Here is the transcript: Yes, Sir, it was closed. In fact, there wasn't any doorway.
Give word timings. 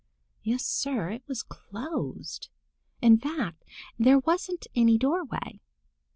Yes, 0.41 0.65
Sir, 0.65 1.11
it 1.11 1.21
was 1.27 1.43
closed. 1.43 2.49
In 3.03 3.19
fact, 3.19 3.63
there 3.99 4.17
wasn't 4.17 4.65
any 4.73 4.97
doorway. 4.97 5.59